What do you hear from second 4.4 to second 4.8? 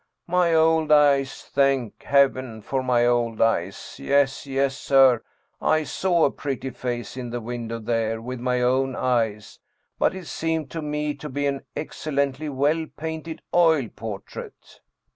yes,